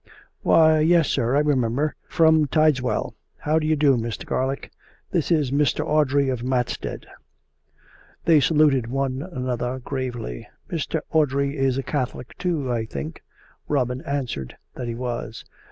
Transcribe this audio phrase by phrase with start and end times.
[0.41, 3.13] "Why, yes, sir, I remember— from Tideswell.
[3.37, 4.25] How do you do, Mr.
[4.25, 4.71] Garlick?
[5.11, 5.85] This is Mr.
[5.85, 7.05] Audrey, of Matstead."
[8.25, 11.01] They saluted one aftother gravely." Mr.
[11.11, 13.21] Audrey is a Catholic, too, I think?"
[13.67, 15.45] Robin answered that he was.